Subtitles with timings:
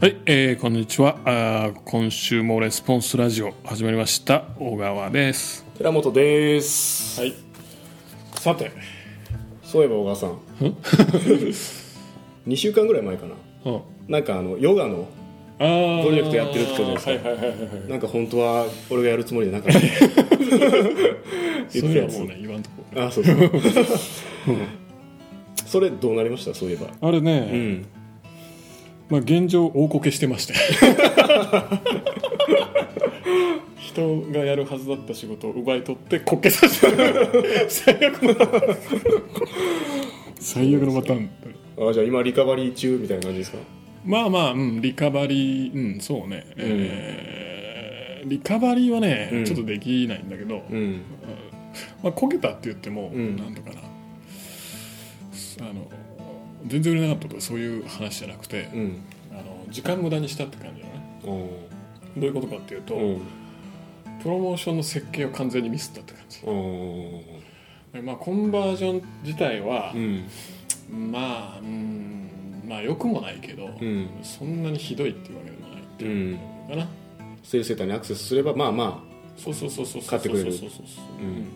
[0.00, 1.18] はい、えー、こんにちは。
[1.24, 4.44] あー今週もレスポンスラジオ始まりました。
[4.58, 5.64] 小川です。
[5.76, 7.34] 寺本です、はい。
[8.36, 8.70] さて。
[9.62, 10.38] そういえば小川さん。
[12.48, 13.34] 2週間ぐらい前かな。
[13.70, 13.80] うん。
[14.08, 15.06] なんかあのヨガの
[15.58, 19.80] プロジェクトやってるってことですかはいはいなんか本当は俺がやるつもりじゃなかった。
[21.72, 22.84] 言そってたもうね言わんとこ。
[22.96, 23.36] あそうそう。
[25.66, 26.54] それどうなりました？
[26.54, 26.86] そういえば。
[27.06, 27.86] あれね、うん
[29.10, 30.54] まあ、現状大こけしてまして。
[33.76, 36.96] 人がやるはずだった仕事を奪い取ってこけさせた
[37.68, 38.36] 最悪の
[40.38, 41.30] 最悪のパターン。
[41.88, 43.58] あじゃあ今リカバリー中みたいな感じですか？
[44.04, 45.74] まあまあ、うん、リカバリー。
[45.74, 49.44] うんそうね、えーリカバリーはね、うん。
[49.46, 51.00] ちょっとできないんだけど、うん。
[52.02, 53.34] まあ、こけたって言っても、うん。
[53.34, 53.80] なんとかな。
[55.62, 55.88] あの
[56.66, 58.98] 全然売れなかったとかそういう話じゃなくて、うん。
[59.32, 61.20] あの時間無駄にしたって感じだね。
[61.24, 61.28] お
[62.18, 63.22] どういうことかっていうと、うん。
[64.22, 66.40] プロモーションの設計を完全にミスったって感じ。
[66.44, 67.22] お
[67.92, 70.24] でまあコンバージョン自体はう、ん。
[71.10, 72.30] まあうん
[72.66, 74.08] まあ良くもないけど、うん。
[74.22, 76.38] そんなにひどいっていうわけでもないってういうん。
[76.68, 76.88] かな、
[77.42, 79.04] セールセーターにアクセスすればまあま
[79.36, 80.70] そうそうそうそうそう買ってくれるそうそう。
[80.70, 81.46] そうそううんうんうん。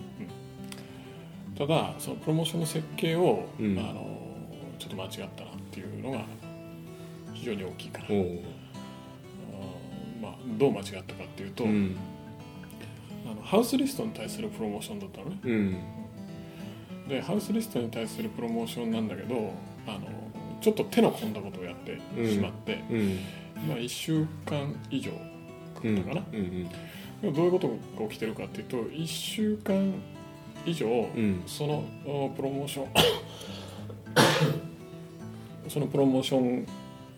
[1.56, 3.78] ただそのプロモーションの設計を、うん。
[3.78, 4.33] あの
[4.84, 6.26] ちょっと間違ったなっていうのが
[7.32, 8.06] 非常に大きいかな、
[10.20, 11.96] まあ、どう間違ったかっていうと、うん。
[13.26, 15.38] あのハウスリストに対するプロモーションだったのね。
[15.42, 15.76] うん。
[17.08, 19.52] でハウスリストに対するプロモーションなんだけど
[19.86, 20.00] あの
[20.60, 21.98] ちょっと手の込んだことをやって
[22.30, 23.18] しまって、うん。
[23.66, 25.16] まあ、1週間以上か
[25.80, 26.68] かったかな、うん。
[26.68, 26.70] で
[27.22, 27.74] もどういうことが
[28.10, 29.94] 起きてるかっていうと1週間
[30.66, 31.42] 以上、うん。
[31.46, 32.88] そのおプロモーション
[35.74, 36.64] そのプロモーション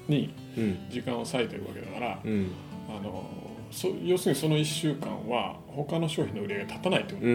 [0.08, 0.78] にうん。
[0.88, 2.50] 時間を割いてるわけだから、うん。
[2.88, 3.24] あの
[3.70, 7.26] そ要するにその1週間は他の商品の売り上げが立たないってこと、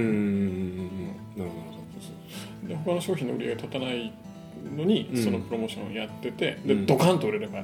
[2.68, 4.12] で他の商品の売り上げが立たない
[4.76, 5.24] のに、うん。
[5.24, 6.86] そのプロモーションをやっててで、うん。
[6.88, 7.64] ドカンと売れれば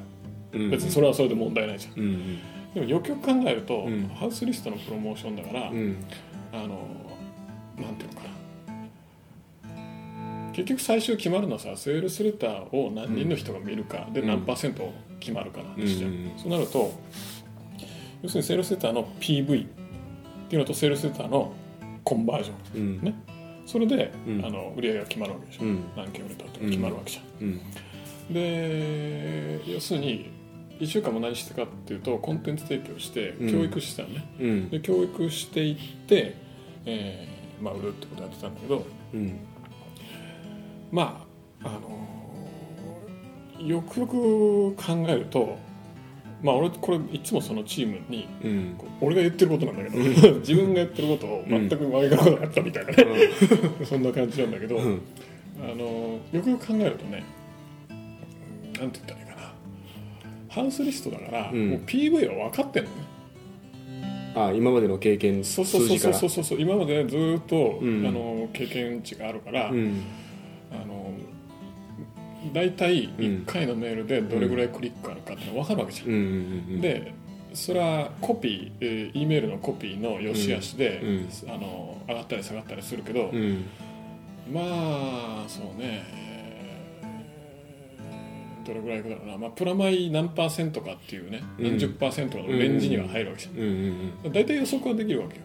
[0.52, 2.40] 別にそれはそれで問題ないじゃん、うん。
[2.76, 4.08] でもよくよく考えると、うん。
[4.10, 5.98] ハウスリストのプロモーションだから、うん。
[6.54, 6.68] あの
[7.78, 8.37] なんていうのかな
[10.58, 14.28] 結局最終決まるのはさセールスレターを何人の人が見るかでうん。
[14.28, 16.92] 何パーセント決まるかなんですじゃん、うんそうなると
[18.24, 19.68] 要するにセールスレターの PV っ
[20.50, 21.54] ていうのとセールスレターの
[22.04, 23.02] コンバージョンうん。
[23.04, 23.14] ね
[23.68, 24.46] それで、うん。
[24.46, 25.84] あの売り上げが決まるわけでしょ、うん。
[25.96, 27.62] 何件売れたって決まるわけじゃん、うん。
[28.34, 30.32] で要するに
[30.80, 33.52] 1週間も何してかっていうとコンテンツ提供してうん。
[33.52, 34.70] 教育してたのね、うん。
[34.72, 36.36] で教育していって、
[36.86, 39.40] えーまあ、売るってことやってたんだけどうん
[40.92, 41.26] ま
[41.64, 45.58] ああのーよくよく考えると
[46.44, 48.78] まあ俺これいつもそのチームにうん。
[49.02, 52.98] 俺が言ってることなんだけど 自分が言ってることを全く真逆なことやったみたいなね、
[53.84, 55.02] そんな感じなんだけど、うん。
[55.60, 57.24] あのよくよく考えるとね
[58.80, 59.54] なんて言ったらいいかな。
[60.50, 61.70] ハウスリストだから、うん。
[61.72, 62.96] もう PV は分かってんのね。
[64.36, 66.62] あ今までの経験そうそうそうそうそうそう。
[66.62, 68.06] 今までずっと、うん。
[68.06, 69.72] あの経験値があるから、
[72.54, 73.12] 大体うん。
[73.20, 77.14] 1回のメールでどれぐらいクリックあるかって分かるわけじゃん、で
[77.54, 83.66] それはコピー、えー、E メールのコピーの良し悪しで、うんあの上がったり下がったりするけど、うん。
[84.52, 91.64] まあそうねえーどれぐらいだろうな、まあ、プラマイ何パーセントかっていうね、うん。
[91.70, 95.44] 何十パーセントのレンジには入るわけじゃん、うんうん大体予測はできるわけよ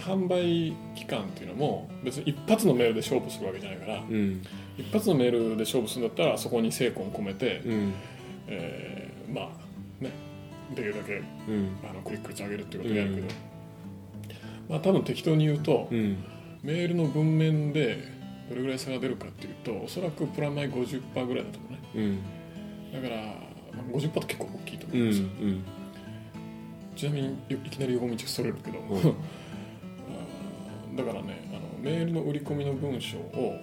[0.00, 4.42] 販売期間っていうのも別に一発のメールで勝負するわけじゃないから、うん。
[4.76, 7.92] 一発のメールで勝負するんだったらそこに精魂込めて、うん。
[8.48, 10.10] えーまあね
[10.74, 11.20] できるだけう
[11.52, 11.76] ん。
[11.88, 13.26] あのクリック率上げるっていうことをやるけど、
[14.68, 16.24] まあ多分適当に言うと、うん。
[16.62, 17.98] メールの文面で
[18.48, 21.78] どれぐらい差が出るかっていうとおそらくプラマイ50%ぐらいだと思うね。
[21.94, 23.02] うん。
[23.02, 25.22] だからまあ50%って結構大きいと思ううんです
[26.96, 28.78] ちなみにいきなり横道それるけど、
[30.94, 33.58] だからねあのメールの売り込みの文章を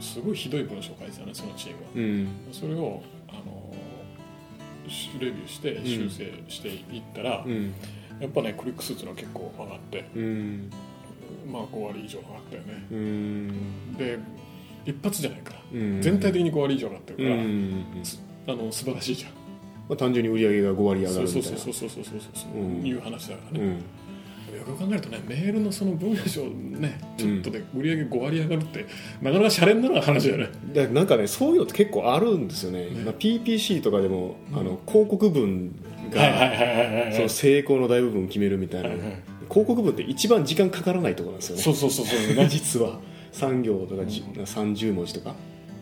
[0.00, 1.88] すごいひどい文章を書いてたねそのチームは。
[1.94, 2.28] うん。
[2.52, 3.74] それをあの
[4.88, 7.74] しレビューして修正していったら、うん。
[8.20, 10.70] やっぱねクリック数っていうのは結構上がってうん。
[11.50, 12.86] まあ5割以上上がったよね。
[12.90, 13.96] うん。
[13.96, 14.18] で
[14.86, 16.02] 一発じゃないから、うん。
[16.02, 17.84] 全体的に5割以上上がってるから、うん
[18.46, 19.30] あの素晴らしいじゃん。
[19.88, 21.42] まあ単純に売り上げが5割上がるみたいな。
[21.42, 22.86] そうそうそうそうそうそうそう、うん。
[22.86, 23.82] いう話だからね、うん
[24.58, 28.86] よく考えるとねメールのその文章ねちょっとで売り上げ5割上がるって、
[29.22, 30.50] なかなかシャレになる話だよね。
[30.72, 35.74] でなんかねそういうのって結構あるんですよね、ねまあ、PPC とかでも、あの広告文
[36.10, 39.08] が、その成功の大部分を決めるみたいな、はいはい。
[39.48, 41.62] 広告文って一番時間かからないところなんですよね。
[41.62, 43.00] そうそうそうそうね 実は。
[43.32, 45.34] 3行とかじ、30文字とか。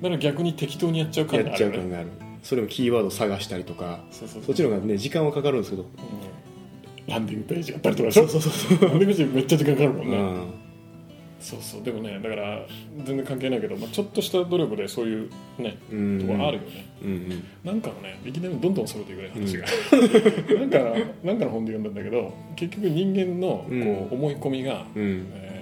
[0.02, 2.08] だから逆に適当にやっちゃう感やっちゃがあるよねう感がある。
[2.42, 4.04] それもキーワード探したりとか。
[4.10, 4.42] そうそう。
[4.42, 5.88] そっちの方がね時間はかかるんですけど、うん
[7.06, 8.28] ランディングページやったりとかでしょ？
[8.28, 8.88] そうそうそう。
[8.88, 10.50] ランディングページめっちゃ時間かかるもんね、うん。
[11.40, 11.82] そうそう。
[11.82, 12.66] でもねだから
[13.04, 16.20] 全然関係ないけど、まあ、ちょっとした努力でそういうねうん。
[16.20, 17.44] とこあるよね、うんうん。
[17.64, 19.66] なんかのねいきなりどんどんそれていくね話が、
[20.58, 20.78] なんか
[21.22, 25.26] なんかの本で読んだんだけど結局人間のこう、うん思い込みが、うん。
[25.34, 25.56] えー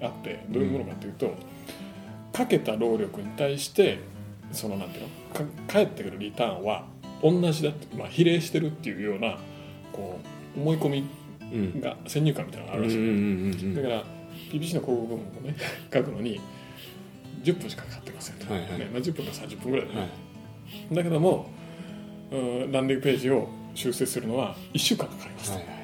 [0.00, 1.34] あってどういうものかというと、
[2.32, 3.98] かけた労力に対して
[4.52, 5.08] そのなんていうの？
[5.34, 6.84] か返ってくるリターンは
[7.20, 9.38] 同じだって、まあ、比例してるっていうような
[9.98, 10.20] こ
[10.56, 11.04] う思い込み
[11.52, 11.80] うん。
[11.80, 14.04] が先入観みたいなのがあるらしい、うんだから
[14.52, 15.56] PPC の広告文をね
[15.92, 16.40] 書くのに
[17.42, 18.78] 10分しかかかってませんと、はいはい。
[18.78, 20.06] ねまあ、10分か30分ぐらいでね、は
[20.92, 20.94] い。
[20.94, 21.50] だけども
[22.30, 22.36] う
[22.66, 25.78] んランディングページを修正するのは1週間かかります、はい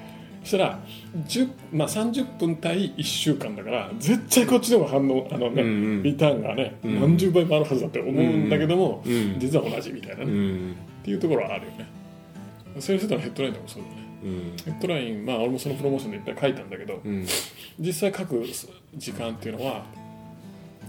[0.45, 0.79] そしたら、
[1.27, 6.03] 10まあ、30分対1週間だから絶対こっちの方が反応あの、ねうんうん。
[6.03, 7.01] リターンがね、うん。
[7.01, 9.37] 何十倍もあるはずだって思うんだけども、うん。
[9.39, 11.87] 実は同じみたいなね、うっんていうところはあるよね。
[12.79, 14.57] セールスのヘッドラインでもそうだよねうん。
[14.65, 17.27] ヘッドラインまあ俺もそのプロモーションでいっぱい書いたんだけど、うん。
[17.79, 18.45] 実際書く
[18.97, 19.85] 時間っていうのは、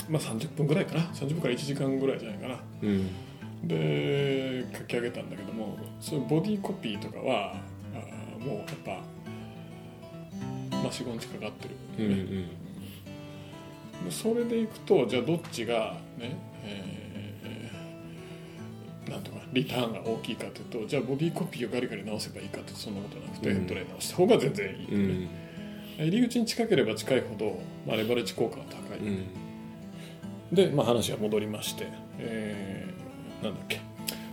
[0.10, 1.02] まあ、30分ぐらいかな。
[1.02, 2.60] 30分から1時間ぐらいじゃないかな。
[2.82, 3.10] うん。
[3.68, 7.56] で書き上げたんだけどもそういうボディコピーとかは
[7.96, 8.92] あーもうやっぱ、
[10.78, 11.78] まあ、45日かかってる、ね。
[11.98, 12.12] うんう
[14.04, 14.06] ん。
[14.06, 17.05] でそれでいくとじゃあどっちがね、えー
[19.10, 23.56] なんとかリターンが大きいかというとじゃあボディコピーをガリガリ直せばいいかってそんなことなくて、うん。
[23.56, 25.30] ヘッドライン直した方が全然いい、うん。
[25.98, 29.28] 入り口に近ければ近いほど、まあ、レバレッジ効果が高い、うん。
[30.52, 31.88] で、まあ、話は戻りまして、
[32.20, 33.80] えーなんだっけ。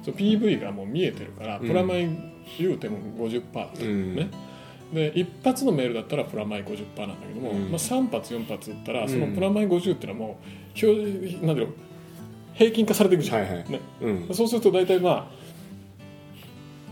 [0.05, 1.69] そう PV がもう見えてるからうん。
[1.69, 2.09] プラマイ
[2.59, 2.99] 言うても
[3.29, 4.17] 50%だと、うん。
[4.17, 4.31] ね
[4.93, 7.71] で一発のメールだったらプラマイ50%なんだけども、うん。
[7.71, 9.09] まあ、3発4発打ったらうん。
[9.09, 11.75] そのプラマイ50っていうのはもう表示なんだろう
[12.55, 13.71] 平均化されていくじゃん、はいはい。
[13.71, 14.35] ね、うん。
[14.35, 15.27] そうすると大体まあ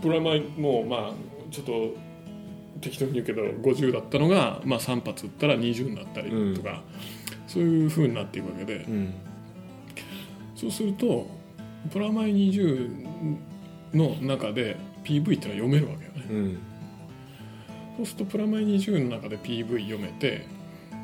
[0.01, 1.11] プラマイもうまあ
[1.51, 1.95] ちょっと
[2.81, 6.81] 適当に言うけど50だったのが、まあ、3発打ったら20になったりとか、
[7.47, 9.13] そういうふうになっていくわけで、うん。
[10.55, 11.27] そうすると
[11.91, 12.97] プラマイ20
[13.93, 16.59] の中で PV っていうのは読めるわけよね、うん。
[17.97, 20.45] そうするとプラマイ20の中で PV 読めて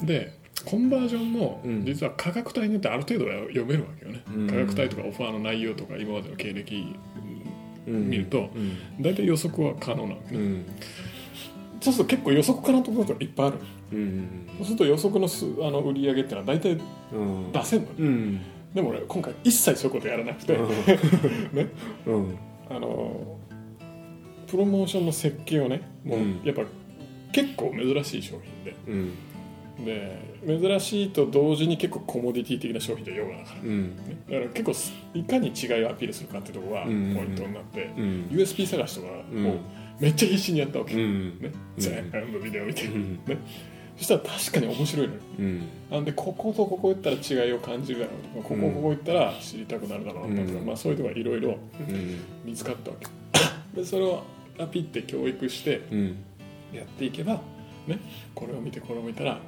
[0.03, 1.85] でコンバージョンもうん。
[1.85, 4.47] 実は価格帯によってある程度は読めるわけよね、うん。
[4.47, 6.95] 価格帯とかオファーの内容とか今までの経歴
[7.87, 8.09] うん。
[8.09, 9.01] 見るとうん。
[9.01, 10.65] 大体予測は可能なわけね、うん。
[11.81, 13.59] そうすると結構予測可能なところがいっぱいある
[13.93, 14.47] うん。
[14.57, 16.77] そうすると予測のすあの売り上げっていうのは大体
[17.13, 17.51] うん。
[17.51, 17.93] 出せんのね。
[17.99, 18.41] うん。
[18.73, 20.57] でも俺今回一切そういうことやらなくて、
[21.53, 21.67] ね。
[22.05, 22.35] うん。
[22.69, 23.37] あの
[24.47, 26.41] プロモーションの設計をねもううん。
[26.43, 26.63] やっぱ
[27.31, 28.75] 結構珍しい商品で。
[28.87, 29.11] うん
[29.85, 33.95] で珍しいと同時に結構コモディティ的な商品でヨガだから、ね、うん。
[33.95, 38.27] だから結構すいかに違いをアピールするかっていうところがポイうんントになって、うん。
[38.31, 39.47] USP 探しとかうん。
[39.47, 39.55] を
[39.99, 41.39] めっちゃ必死にやったわけ、うん。
[41.39, 41.51] ね。
[41.75, 41.81] うん。
[41.81, 43.13] 全部ビデオ見て、うん。
[43.25, 43.37] ね、
[43.97, 45.19] そしたら確かに面白いのよ。
[45.39, 45.67] うん。
[45.91, 50.65] なんでこことここ行ったら違いを感じるだろうとかここここ行ったら知りたくなるだろうとか、うん。
[50.65, 52.19] まあ、そういうところがいろいろうん。
[52.45, 53.07] 見つかったわけ。
[53.79, 54.23] でそれを
[54.59, 56.15] アピって教育してうん。
[56.73, 57.39] やっていけば、
[57.87, 57.99] ね、
[58.35, 59.39] これを見てこれを見たらあ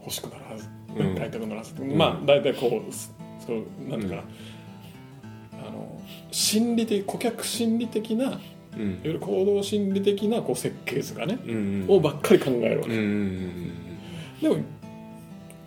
[0.00, 1.14] 欲しくなるはず、うん。
[1.14, 1.96] ね買いたくなるはず、ん。
[1.96, 3.14] まあ大体こうす
[3.46, 4.22] そうなんていうかな、
[5.66, 8.38] あの心理的顧客心理的ないわ
[8.76, 14.64] うんゆる行動心理的なこう設計図がね、うんをばっかり考えるわけ、でも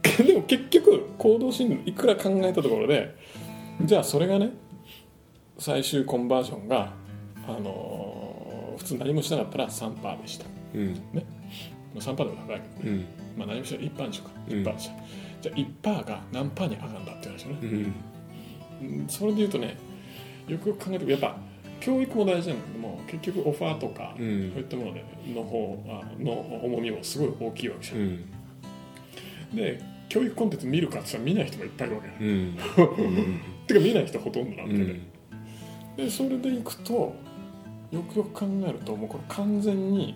[0.25, 3.15] でも結局行動心理いくら考えたところで
[3.83, 4.51] じゃあそれがね
[5.57, 6.93] 最終コンバージョンが、
[7.47, 8.23] あのー
[8.75, 10.45] 普通何もしなかったら3%でした。
[10.73, 10.99] うん
[11.93, 13.05] まあ3%でも高いけどうん。
[13.37, 13.89] まあ、何もしない。
[13.89, 14.31] 1%でしょうか。
[14.47, 14.63] うん。
[14.63, 14.93] 1%でした、
[15.41, 17.93] じゃあ1%が何パーに上がるんだって話よね、うん。
[18.99, 19.07] うん。
[19.07, 19.77] それで言うとね
[20.47, 21.37] よくよく考えてみるとやっぱ
[21.79, 24.51] 教育も大事なんだけども結局オファーとか、うん。
[24.51, 26.31] そういったものでの方あの
[26.63, 28.03] 重みもすごい大きいわけじゃ、うん。
[28.03, 28.25] ん
[29.55, 32.57] で教育コンテンツ見るかって見ない人がいっぱいいるわけ、うん。
[33.67, 35.01] てか見ない人ほとんどなわけで、うん。
[35.97, 37.15] でそれでいくと
[37.91, 40.15] よくよく考えるともうこれ完全に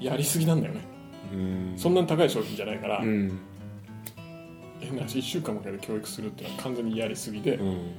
[0.00, 0.97] やりすぎなんだよね、うん
[1.76, 3.38] そんなに高い商品じゃないから、うん。
[4.80, 7.92] 変な話1週間もかけて教育するっていうのは完全にやりすぎで、うん。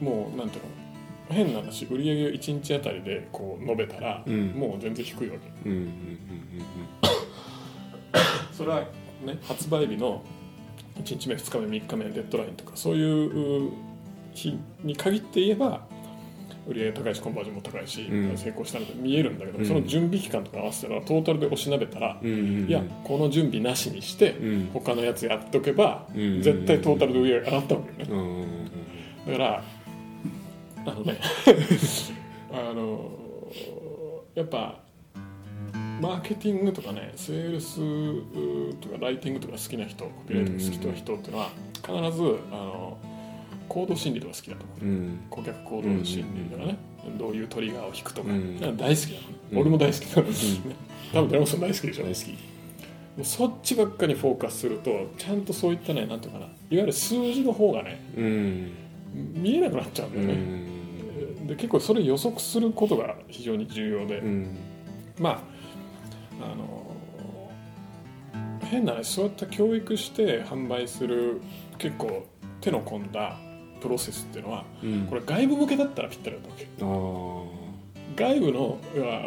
[0.00, 0.64] もうなんていう
[1.28, 4.48] 変な話売り上げを1日あたりでこう述べたら、うん。
[4.50, 5.50] もう全然低いわけ。
[8.52, 8.80] それは
[9.24, 10.22] ね発売日の
[11.02, 13.72] 1日目2日目3日目デッドラインとかそういう
[14.32, 15.86] 日に限って言えば
[16.66, 18.36] 売り上げ高いしコンバージョンも高いし、うん。
[18.36, 19.64] 成功したので見えるんだけど、うん。
[19.64, 24.70] その準備期間とか合わせたらトータルで押しなべたら、うんいやこの準備なしにして、うん。
[24.72, 28.46] 他のやつやっとけば、うん絶対トータルで売り上げ上がったわけよね、
[29.26, 29.64] だから
[30.86, 31.18] あのね
[32.52, 33.10] あの
[34.34, 34.80] やっぱ
[36.00, 37.80] マーケティングとかねセールス
[38.80, 42.98] とかライティングとか好きな人コピーライティング好きな人っていうのは必ずあの
[43.68, 44.84] 行動心理とか好きだと思う。
[44.84, 45.18] うん。
[45.30, 46.78] 顧客行動心理とかね、
[47.18, 48.58] どういうトリガーを引くとか、うん。
[48.58, 48.86] 大好きだ
[49.52, 50.34] の俺も大好きだの、ね
[51.12, 52.04] 多分寺本さん大好きでしょ。
[52.04, 52.30] 大好き。
[52.30, 56.46] もうそっちばっかりフォーカスするとちゃんとそういったねなんていうかな。
[56.46, 58.72] いわゆる数字の方がねうん。
[59.34, 61.46] 見えなくなっちゃうんだうよね、ん。
[61.46, 64.56] で結構それ予測することが非常に重要で、うん。
[65.18, 65.42] ま
[66.40, 66.86] ああの
[68.62, 71.40] 変なねそういった教育して販売する
[71.78, 72.26] 結構
[72.60, 73.38] 手の込んだ
[73.80, 75.06] プロセスっていうのはうん。
[75.08, 76.42] これ外部向けだったらぴったりだ
[76.78, 77.46] と
[78.16, 78.78] 外部の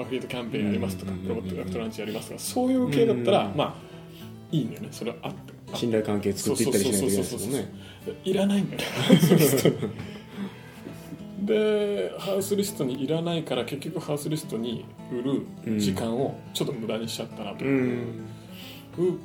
[0.02, 3.76] アフィリエイトキャンペーンやりますとかうんロボットダクトランチやりますとかそういう系だったらうんまあ
[4.52, 4.88] いいんだよね。
[4.92, 5.54] それはあって。
[5.72, 7.74] あ信頼関係作っていったりしないといけないですもんね。
[8.24, 8.88] いらないんだよね。
[8.88, 9.76] ハウスリストに
[11.46, 17.64] でハウスリストにいらないから結局ハウスリストに売る時間をちょっと無駄にしちゃったなと。
[17.64, 19.12] ういう。
[19.12, 19.20] ん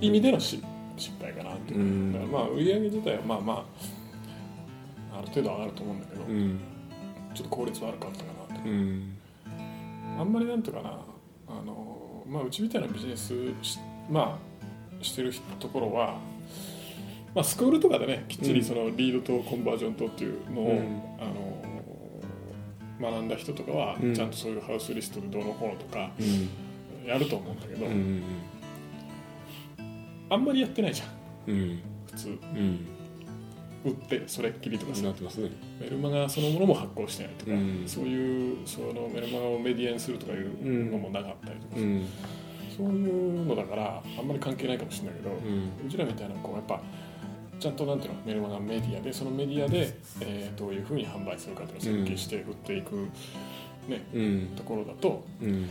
[0.00, 0.62] 意味でのし
[0.96, 2.12] 失敗かなっていう、うん。
[2.12, 3.66] だからまあ売り上げ自体はまあま
[5.12, 6.60] あある程度上がると思うんだけど、うん。
[7.34, 8.68] ちょっと効率悪かったかなって。
[8.68, 9.16] うん。
[10.18, 11.00] あんまりなんとかな
[11.48, 14.38] あの、まあ、うちみたいなビジネスし,、ま
[15.00, 16.18] あ、してるところは、
[17.34, 21.02] まあ、スクールとかでねきっちりそのリードとコンバージョンとっていうのを、うん。
[21.20, 24.14] あの学んだ人とかはうん。
[24.14, 27.08] ちゃんとそういうハウスリストでどうのこうのとかうん。
[27.08, 28.22] やると思うんだけど、うん
[30.34, 31.54] あんまりやってないじゃん。
[31.54, 31.82] うん。
[32.06, 32.86] 普通うん。
[33.84, 35.02] 売ってそれっきりとかさ。
[35.02, 35.50] なってますね。
[35.80, 37.84] メルマガそのものも発行してないとか、うん。
[37.86, 42.08] そういうそのメルマガをメディアにするとかいうのもなかったりとかさ、うん。
[42.76, 45.86] そういうのだからあんまり関係ないかもしれないけど、うん。
[45.86, 46.80] うちらみたいなこうやっぱ
[47.60, 53.08] ちゃんとなんていうのメルマガメディアでそのメディアで、えーどういうふうに販売するかっていうのを設計して売っていく、
[53.86, 54.46] ね、うん。
[54.56, 55.68] ところだとうん。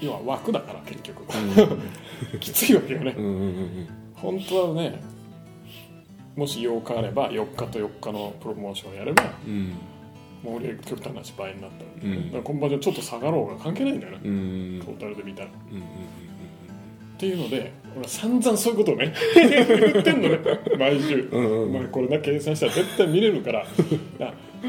[0.00, 1.22] 要は枠だから結局。
[1.22, 2.38] うん。
[2.40, 3.14] きついわけよね。
[3.16, 5.00] うんうん本当はね
[6.36, 9.72] もし8日あれば4日と4日のプロモーションをやればうん。
[10.42, 12.26] もう売り上げ極端なし倍になったわけ、うん。
[12.26, 14.82] だからコンバージョンちょっと下がろうが関係ないんだよね、うん。
[14.84, 15.48] トータルで見たら。
[15.48, 15.82] っうん
[17.18, 20.38] ていうので俺は散々そういうことをね 言ってんのね。
[20.78, 21.28] 毎週。
[21.32, 23.64] うんうんお前これだけ計算したら絶対見れるから。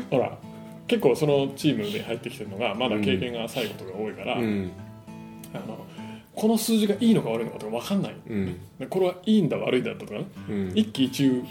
[0.10, 0.38] ほら
[0.88, 4.72] 結構そのチームで入ってきてるのがまだ経験が浅いことが多いから、うん。
[5.54, 5.86] あの
[6.38, 8.60] この数字がいいのか悪いのかとか分かんない、うん。
[8.78, 10.28] でこれはいいんだ悪いんだとかね。
[10.48, 10.72] うん。
[10.76, 11.44] 一喜一憂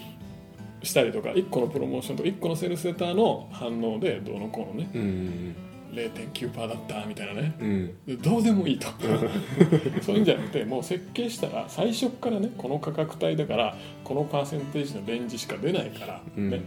[0.85, 4.90] したりとか1個のプロモーションとか1個のセールスレターの反応でどうのこうのね。
[4.95, 5.57] うん。
[5.93, 7.57] 0.9%だったみたいなね。
[7.59, 7.99] うん。
[8.07, 8.87] でどうでもいいと。
[10.02, 16.50] そういうんじゃなくてもう設計したら最初からねこの価格帯だからこのパーセンテージのレンジしか出ないから、うん。
[16.50, 16.61] ね。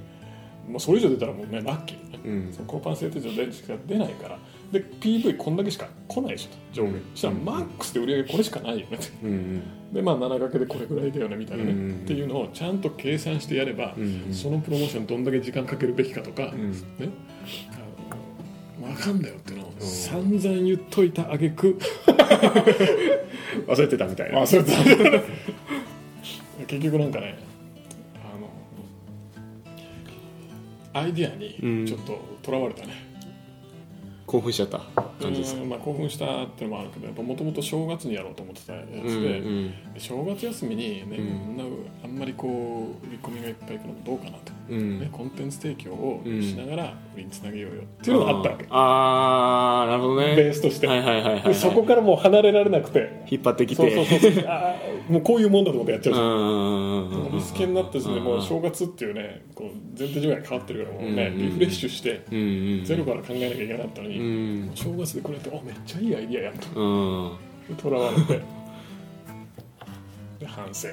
[0.69, 2.19] もうそれ以上出たらもうねラッキーね。
[2.25, 2.51] うん。
[2.51, 4.37] そのこのパーセンテージのレンジしか出ないから
[4.71, 7.03] で PV こんだけしか来ないでしょと上下、うん。
[7.13, 9.63] そしたらマックスで売り上げこれしかないよねってうん。
[9.93, 16.77] でまあ7掛けでこれぐらいだよねみたいなね、うんっていうのをちゃんと計算してやれば、うんそのプロモーションどんだけ時間かけるべきかとか、うんね。
[18.79, 21.77] 分かんだよっていうのを散々言っといたあげく。
[23.67, 24.41] 忘れてたみたいな。
[24.41, 24.73] あそれだ
[26.67, 27.37] 結局なんかね
[30.93, 32.93] あのアイディアにちょっととらわれたね、
[34.29, 34.77] 興奮しちゃった
[35.19, 35.61] 感じですか？
[35.63, 39.99] うんまあ、興奮したっていうのもあるけどやっぱもともと正月にやろうと思ってたやつで、うんうん。
[39.99, 41.87] 正月休みにね、うん。
[42.03, 44.99] あんまりこう売り込みがいっぱいいくのもどうかなと、うん。
[44.99, 47.81] ね、コンテンツ提供をうんしながら売りにつなげようよ。
[47.83, 50.35] っていうのがあったわけ、ああなるほどね。
[50.35, 51.43] ベースとして、はいはいはいはいはい。
[51.43, 53.25] でそこからもう離れられなくて。
[53.29, 53.75] 引っ張ってきて。
[53.75, 56.27] そうそうそうあーもうこういうもんだと思ってやっちゃうじゃん。
[56.27, 57.37] うん。
[57.37, 58.41] リスケになったもううん。
[58.41, 61.27] 正月っていうねこう前提条件が変わってるからもうね。
[61.27, 61.37] うん。
[61.37, 66.67] リフレッシュしてうんうんゼロから考えなきゃいけなかったのうにん正月でこれやっておめっちゃいいアイディアやんと。
[66.79, 67.75] うん。
[67.75, 68.41] とらわれて。
[70.39, 70.87] で反省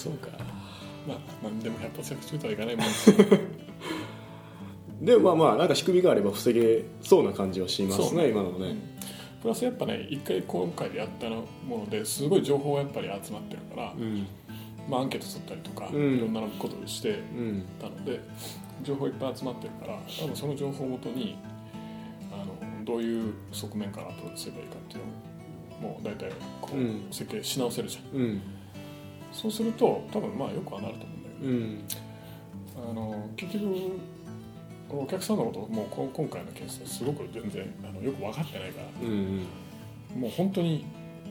[0.00, 0.28] そうか。
[1.06, 3.16] まあ何でも100発100中とはいかないもんですよ。
[5.02, 8.76] でもまあまあなんか仕組みがあれば防げそうな感じはしますね今のね。
[9.42, 14.26] プラスやっぱね一回今回でやったものですごい情報がやっぱり集まってるからうん。
[14.88, 16.16] まあ、アンケート取ったりとか、うん。
[16.16, 17.64] いろんなことをしてうん。
[17.80, 18.20] たので
[18.82, 21.36] 情報いっぱい集まってるから多分その情報をもとに
[22.32, 26.30] あのどういう側面からアプローチすればいいかっていうのをもう大体
[26.60, 27.06] こう、うん。
[27.10, 28.20] 設計し直せるじゃん。
[28.20, 28.42] うん
[29.32, 32.90] そうすると多分まあよくはなると思うんだけど、うん。
[32.90, 33.66] あの結局
[34.88, 39.46] お客さんのこともうこ今回のケースはすごく全然あのよく分かってないからうん
[40.16, 40.84] もう本当に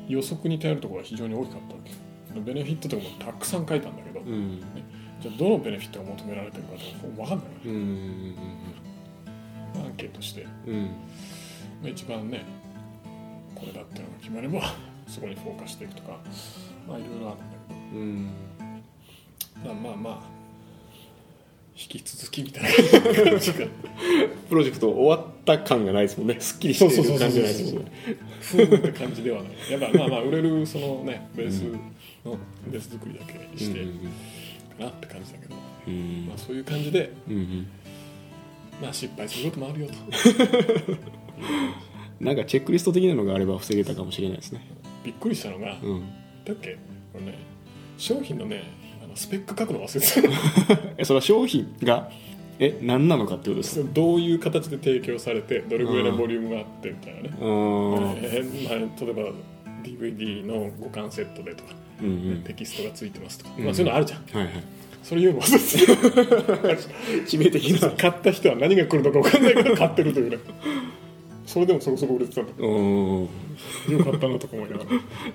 [0.08, 1.92] 予測に頼るところが非常に大きかったわけ。
[2.40, 4.62] ベネフィットとかもたくさん書いたんだけど、うん。
[5.20, 6.84] じゃあどのベネフィットが求められてるかって
[7.18, 7.48] 分かんない。
[7.48, 8.36] わうんうん
[9.74, 10.86] けアンケートして、うん。
[11.82, 12.44] まあ、一番ね
[13.56, 14.62] これだっていうのが決まれば
[15.08, 16.20] そこにフォーカスしていくとか
[16.88, 17.59] まあいろいろあるんだけど
[17.94, 18.30] うん。
[19.64, 20.40] まあまあまあ
[21.76, 23.66] 引き続きみたいな感じが
[24.50, 26.38] プロジェクト終わった感がないですもんね。
[26.40, 27.50] すっきりしてる感じじゃな。
[27.50, 27.92] いですもんね
[28.42, 29.54] ふーんって感じではない。
[29.72, 31.62] やっぱまあまあ売れるそのねベース
[32.26, 34.00] のベース作りだけしてうん
[34.78, 35.56] かなって感じだけど、
[35.88, 36.26] うん。
[36.28, 37.68] まあ、そういう感じで、うん
[38.82, 39.94] まあ、失敗することもあるよと。
[42.20, 44.66] なんかチェックリスト的なのがあれば防げたかもしれないですね。
[45.04, 46.02] びっくりしたのが、うん。
[46.44, 46.78] だっけ
[47.14, 47.38] これね
[48.00, 48.64] 商品のね
[49.04, 50.22] あのスペック書くの忘れて
[50.68, 50.80] た。
[50.98, 52.10] えそれは商品が
[52.60, 53.90] え何なのかってことですか？
[53.94, 57.46] どういう形で提供されてどれぐらいのボリュームがあってみたいなね、まあ、
[58.76, 59.32] 例えば
[59.84, 62.42] DVD の互換セットでとか、うんうん。
[62.44, 63.66] テキストがついてますとか、うん。
[63.66, 64.24] まあ、そういうのあるじゃん。
[64.38, 64.64] はいはい。
[65.04, 65.58] それ言うの忘れ
[66.76, 66.82] て
[67.26, 67.90] 致命的なた。
[67.96, 70.38] 買った人は何が来るのか分かんないけど買ってるというね
[71.50, 72.52] それでもそこそこ売れてたんだ。
[72.60, 73.22] うん。
[73.24, 74.90] よかったなとか思いながら。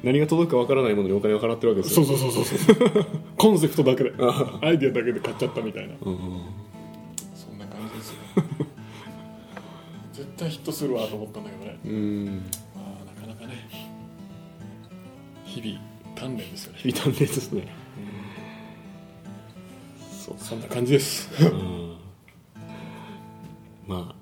[0.05, 2.07] 何が届くかわからないものにお金を払ってるわけですよ。
[2.07, 3.07] そうそうそうそう
[3.37, 4.13] コンセプトだけで。
[4.21, 5.95] あ アイディアだけで買っちゃったみたいな。
[6.01, 6.19] うん
[7.35, 8.17] そんな感じですよ。
[10.13, 11.79] 絶対ヒットするわと思ったんだけどね。
[11.85, 12.27] うん。
[12.77, 13.55] まあなかなかね。
[15.45, 15.81] 日々
[16.15, 16.79] 鍛錬ですよね。
[16.79, 17.67] 響いたんですね。
[20.13, 21.29] そうそんな感じです。
[21.43, 21.97] うん。
[23.89, 24.14] まあ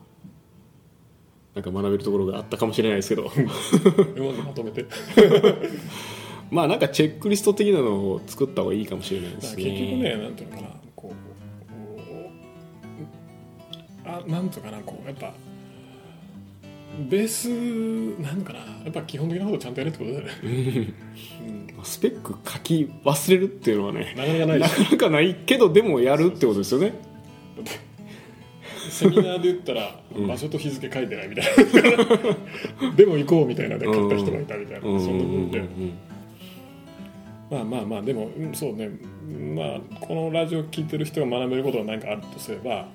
[1.54, 3.24] なんか学べるところがあったかもしれないですけど。
[3.24, 4.86] うまくまとめて
[6.50, 9.64] まあなんかチェックリスト的なのを作った方がいいかもしれないですね。
[9.64, 11.12] 結局ねなんていうのかなこ
[14.04, 15.32] うあなんとかなこうやっぱ
[17.08, 17.48] ベース
[18.20, 20.32] なんかなやっぱ基本的なことちゃんとやるってことだよね、
[21.78, 21.84] うん。
[21.84, 26.92] スペック書き忘れるっていうのはねなかなかないでなすかなかないけどでもやるってことですよね
[28.92, 30.26] セミナーで言ったら、うん。
[30.26, 32.94] 場所と日付書いてないみたいな。
[32.94, 35.00] でも行こうみたいなで買った人がいたみたいな、うん。
[35.00, 35.92] そんなもんで、うん。
[37.50, 38.90] まあまあまあでもうんそうね。
[39.54, 42.88] まあこのラジオ聞いてる人が学べることが何かあるとすれば